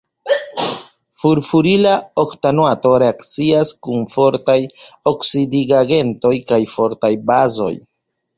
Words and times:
Furfurila 1.23 1.91
oktanoato 2.23 2.93
reakcias 3.03 3.75
kun 3.89 4.09
fortaj 4.15 4.57
oksidigagentoj 5.13 6.33
kaj 6.53 6.61
fortaj 6.75 7.13
bazoj. 7.31 7.73